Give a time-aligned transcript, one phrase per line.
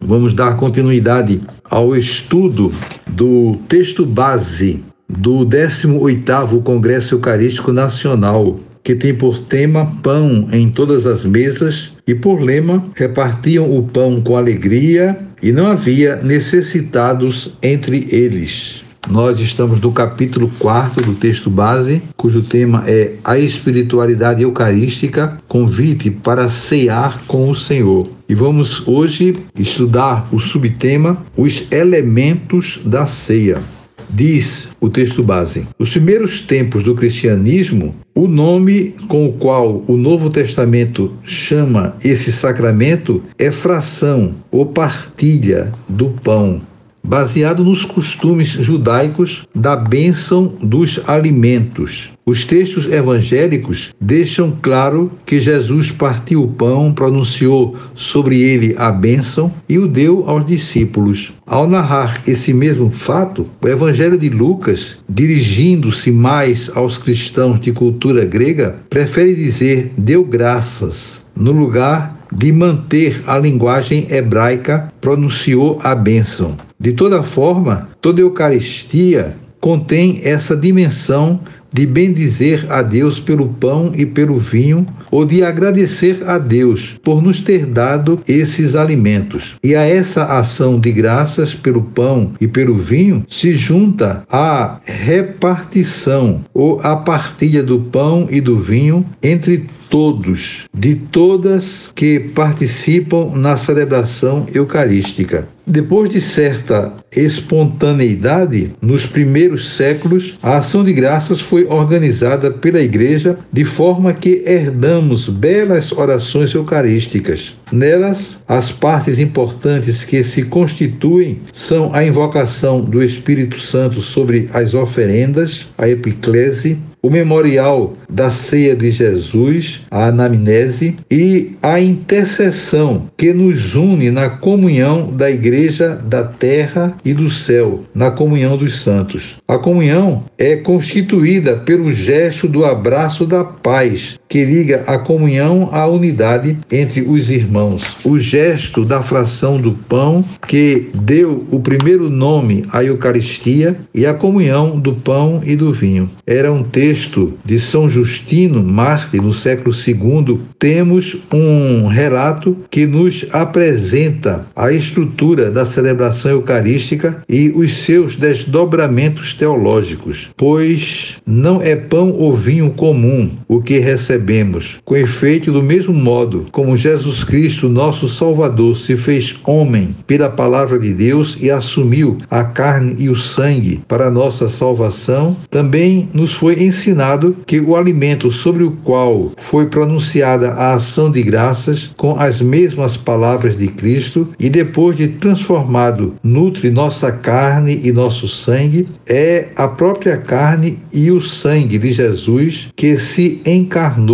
[0.00, 2.72] vamos dar continuidade ao estudo
[3.08, 11.06] do texto base do 18º Congresso Eucarístico Nacional, que tem por tema pão em todas
[11.06, 18.06] as mesas e por lema repartiam o pão com alegria e não havia necessitados entre
[18.10, 18.82] eles.
[19.08, 26.10] Nós estamos no capítulo 4 do texto base, cujo tema é a espiritualidade eucarística, convite
[26.10, 28.08] para cear com o Senhor.
[28.28, 33.60] E vamos hoje estudar o subtema os elementos da ceia.
[34.08, 39.96] Diz o texto base: Os primeiros tempos do cristianismo, o nome com o qual o
[39.96, 46.60] Novo Testamento chama esse sacramento é fração ou partilha do pão
[47.02, 52.10] baseado nos costumes judaicos da bênção dos alimentos.
[52.24, 59.52] Os textos evangélicos deixam claro que Jesus partiu o pão, pronunciou sobre ele a bênção
[59.68, 61.32] e o deu aos discípulos.
[61.44, 68.24] Ao narrar esse mesmo fato, o Evangelho de Lucas, dirigindo-se mais aos cristãos de cultura
[68.24, 76.56] grega, prefere dizer deu graças, no lugar de manter a linguagem hebraica, pronunciou a bênção.
[76.78, 81.40] De toda forma, toda Eucaristia contém essa dimensão
[81.72, 87.22] de bendizer a Deus pelo pão e pelo vinho, ou de agradecer a Deus por
[87.22, 89.56] nos ter dado esses alimentos.
[89.62, 96.42] E a essa ação de graças pelo pão e pelo vinho se junta a repartição
[96.54, 103.56] ou a partilha do pão e do vinho entre todos, de todas que participam na
[103.56, 105.48] celebração eucarística.
[105.66, 113.38] Depois de certa espontaneidade, nos primeiros séculos, a ação de graças foi organizada pela Igreja
[113.52, 117.54] de forma que herdamos belas orações eucarísticas.
[117.72, 124.74] Nelas, as partes importantes que se constituem são a invocação do Espírito Santo sobre as
[124.74, 133.32] oferendas, a epiclese, o memorial da ceia de Jesus, a anamnese e a intercessão que
[133.32, 139.36] nos une na comunhão da igreja da terra e do céu, na comunhão dos santos.
[139.48, 145.88] A comunhão é constituída pelo gesto do abraço da paz, que liga a comunhão à
[145.88, 147.82] unidade entre os irmãos.
[148.04, 154.14] O gesto da fração do pão, que deu o primeiro nome à Eucaristia, e a
[154.14, 156.08] comunhão do pão e do vinho.
[156.24, 160.40] Era um texto de São Justino, Marte, no século II.
[160.60, 169.34] Temos um relato que nos apresenta a estrutura da celebração eucarística e os seus desdobramentos
[169.34, 175.62] teológicos, pois não é pão ou vinho comum o que recebemos recebemos, com efeito do
[175.62, 181.50] mesmo modo como Jesus Cristo, nosso Salvador, se fez homem pela palavra de Deus e
[181.50, 187.74] assumiu a carne e o sangue para nossa salvação, também nos foi ensinado que o
[187.74, 193.68] alimento sobre o qual foi pronunciada a ação de graças com as mesmas palavras de
[193.68, 200.78] Cristo e depois de transformado nutre nossa carne e nosso sangue, é a própria carne
[200.92, 204.09] e o sangue de Jesus que se encarnou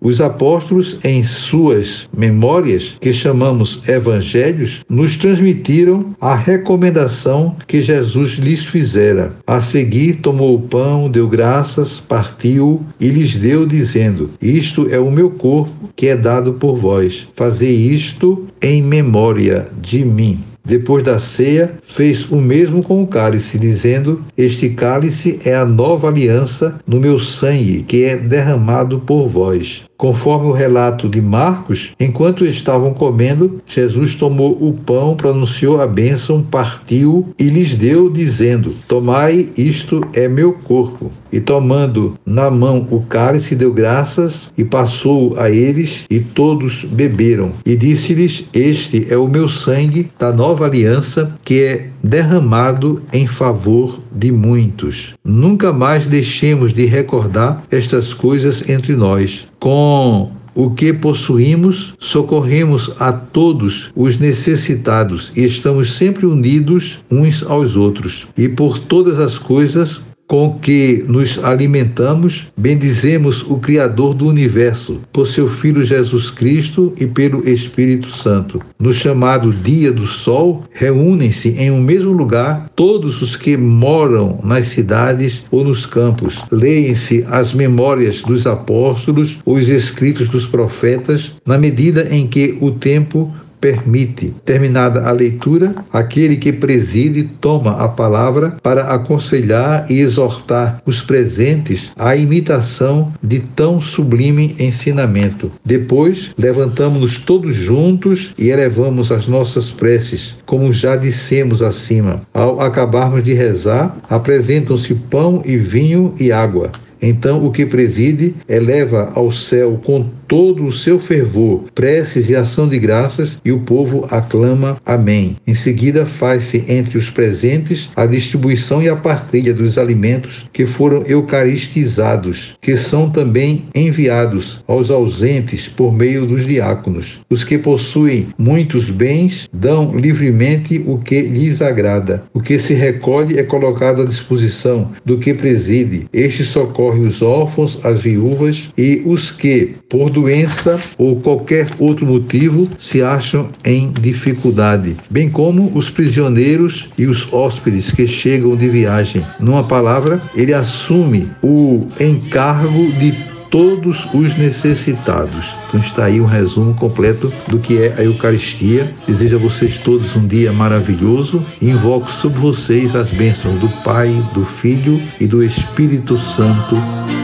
[0.00, 8.64] os apóstolos, em suas memórias, que chamamos evangelhos, nos transmitiram a recomendação que Jesus lhes
[8.64, 9.32] fizera.
[9.46, 15.10] A seguir, tomou o pão, deu graças, partiu e lhes deu, dizendo: Isto é o
[15.10, 17.26] meu corpo que é dado por vós.
[17.34, 20.38] Fazei isto em memória de mim.
[20.68, 26.08] Depois da ceia, fez o mesmo com o cálice, dizendo: Este cálice é a nova
[26.08, 29.87] aliança no meu sangue, que é derramado por vós.
[29.98, 36.40] Conforme o relato de Marcos, enquanto estavam comendo, Jesus tomou o pão, pronunciou a bênção,
[36.40, 41.10] partiu e lhes deu, dizendo: Tomai, isto é meu corpo.
[41.32, 47.50] E tomando na mão o cálice, deu graças e passou a eles, e todos beberam.
[47.66, 53.98] E disse-lhes: Este é o meu sangue da nova aliança, que é derramado em favor
[54.14, 55.14] de muitos.
[55.24, 59.48] Nunca mais deixemos de recordar estas coisas entre nós.
[59.58, 67.76] Com o que possuímos, socorremos a todos os necessitados e estamos sempre unidos uns aos
[67.76, 68.26] outros.
[68.36, 75.26] E por todas as coisas, com que nos alimentamos, bendizemos o Criador do universo, por
[75.26, 78.60] seu Filho Jesus Cristo e pelo Espírito Santo.
[78.78, 84.66] No chamado Dia do Sol, reúnem-se em um mesmo lugar todos os que moram nas
[84.66, 86.38] cidades ou nos campos.
[86.50, 93.32] Leem-se as memórias dos apóstolos, os escritos dos profetas, na medida em que o tempo
[93.60, 94.34] permite.
[94.44, 101.90] Terminada a leitura, aquele que preside toma a palavra para aconselhar e exortar os presentes
[101.96, 105.50] à imitação de tão sublime ensinamento.
[105.64, 112.22] Depois, levantamos-nos todos juntos e elevamos as nossas preces, como já dissemos acima.
[112.32, 116.70] Ao acabarmos de rezar, apresentam-se pão e vinho e água.
[117.00, 122.68] Então, o que preside eleva ao céu com todo o seu fervor, preces e ação
[122.68, 125.36] de graças, e o povo aclama Amém.
[125.46, 131.02] Em seguida, faz-se entre os presentes a distribuição e a partilha dos alimentos que foram
[131.06, 137.20] eucaristizados, que são também enviados aos ausentes por meio dos diáconos.
[137.30, 142.24] Os que possuem muitos bens dão livremente o que lhes agrada.
[142.34, 146.06] O que se recolhe é colocado à disposição do que preside.
[146.12, 152.68] Este socorre os órfãos, as viúvas e os que, por doença ou qualquer outro motivo
[152.78, 159.24] se acham em dificuldade, bem como os prisioneiros e os hóspedes que chegam de viagem.
[159.40, 165.56] Numa palavra, ele assume o encargo de todos os necessitados.
[165.68, 168.92] Então está aí um resumo completo do que é a Eucaristia.
[169.06, 174.44] Desejo a vocês todos um dia maravilhoso invoco sobre vocês as bênçãos do Pai, do
[174.44, 176.76] Filho e do Espírito Santo.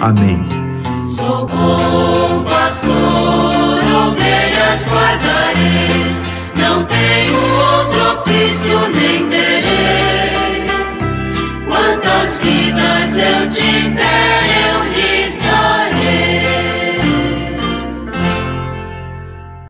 [0.00, 0.44] Amém.
[1.06, 2.90] Sou bom pastor,
[4.08, 6.01] ovelhas guardarei,